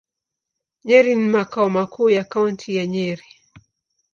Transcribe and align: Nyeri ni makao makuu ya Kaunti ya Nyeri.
Nyeri 0.83 1.15
ni 1.15 1.27
makao 1.29 1.69
makuu 1.69 2.09
ya 2.09 2.23
Kaunti 2.23 2.75
ya 2.75 2.87
Nyeri. 2.87 3.25